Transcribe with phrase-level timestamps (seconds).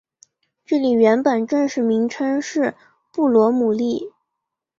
[0.65, 2.73] 这里原本正式名称是
[3.13, 4.11] 布罗姆利。